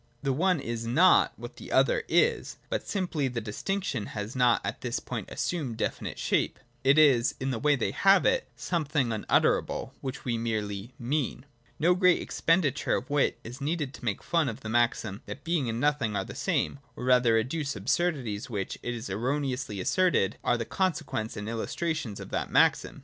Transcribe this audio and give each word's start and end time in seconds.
The 0.23 0.33
one 0.33 0.59
is 0.59 0.87
not 0.87 1.31
what 1.37 1.57
the 1.57 1.71
other 1.71 2.01
is. 2.09 2.57
But 2.69 2.87
since 2.87 3.11
the 3.13 3.29
distinction 3.39 4.07
has 4.17 4.35
not 4.35 4.59
at 4.65 4.81
this 4.81 4.99
point 4.99 5.29
assumed 5.29 5.77
definite 5.77 6.17
shape 6.17 6.57
(Being 6.57 6.63
and 6.63 6.63
Nothing 6.63 6.65
are 6.65 6.81
still 6.81 6.81
the 6.81 7.05
immediate), 7.05 7.13
it 7.13 7.17
is, 7.19 7.35
in 7.45 7.51
the 7.51 7.59
way 7.59 7.75
that 7.75 7.79
they 7.81 7.91
have 7.91 8.25
it, 8.25 8.47
something 8.55 9.11
unutterable, 9.11 9.93
which 10.01 10.25
we 10.25 10.39
merely 10.39 10.95
mean. 10.97 11.41
(2) 11.41 11.45
No 11.81 11.93
great 11.93 12.19
expenditure 12.19 12.95
of 12.95 13.11
wit 13.11 13.37
is 13.43 13.61
needed 13.61 13.93
to 13.93 14.03
make 14.05 14.23
fun 14.23 14.49
of 14.49 14.61
the 14.61 14.69
maxim 14.69 15.21
that 15.27 15.43
Being 15.43 15.69
and 15.69 15.79
Nothing 15.79 16.15
are 16.15 16.25
the 16.25 16.33
same, 16.33 16.79
or 16.95 17.03
rather 17.03 17.35
to 17.37 17.45
adduce 17.47 17.75
absurdities 17.75 18.49
which, 18.49 18.79
it 18.81 18.95
is 18.95 19.07
erroneously 19.07 19.79
asserted, 19.79 20.37
are 20.43 20.57
the 20.57 20.65
consequences 20.65 21.37
and 21.37 21.47
illustrations 21.47 22.19
of 22.19 22.31
that 22.31 22.49
maxim. 22.49 22.99